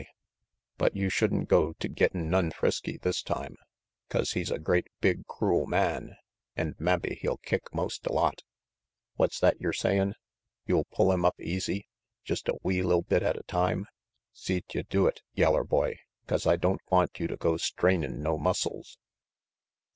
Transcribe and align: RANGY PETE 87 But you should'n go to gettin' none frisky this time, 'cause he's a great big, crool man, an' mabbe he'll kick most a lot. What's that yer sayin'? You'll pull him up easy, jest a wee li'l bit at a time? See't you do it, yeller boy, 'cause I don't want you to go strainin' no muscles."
RANGY 0.01 0.07
PETE 0.07 0.13
87 0.13 0.73
But 0.79 0.95
you 0.95 1.09
should'n 1.09 1.45
go 1.47 1.73
to 1.73 1.87
gettin' 1.87 2.29
none 2.31 2.49
frisky 2.49 2.97
this 2.97 3.21
time, 3.21 3.55
'cause 4.09 4.31
he's 4.31 4.49
a 4.49 4.57
great 4.57 4.87
big, 4.99 5.27
crool 5.27 5.67
man, 5.67 6.15
an' 6.55 6.73
mabbe 6.79 7.17
he'll 7.21 7.37
kick 7.37 7.71
most 7.71 8.07
a 8.07 8.11
lot. 8.11 8.41
What's 9.17 9.39
that 9.41 9.61
yer 9.61 9.71
sayin'? 9.71 10.15
You'll 10.65 10.85
pull 10.85 11.11
him 11.11 11.23
up 11.23 11.39
easy, 11.39 11.87
jest 12.23 12.49
a 12.49 12.55
wee 12.63 12.81
li'l 12.81 13.03
bit 13.03 13.21
at 13.21 13.37
a 13.37 13.43
time? 13.43 13.85
See't 14.33 14.73
you 14.73 14.81
do 14.81 15.05
it, 15.05 15.21
yeller 15.35 15.63
boy, 15.63 15.99
'cause 16.25 16.47
I 16.47 16.55
don't 16.55 16.81
want 16.89 17.19
you 17.19 17.27
to 17.27 17.37
go 17.37 17.57
strainin' 17.57 18.23
no 18.23 18.39
muscles." 18.39 18.97